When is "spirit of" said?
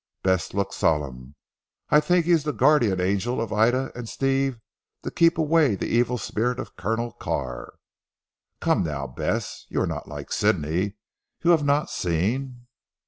6.17-6.75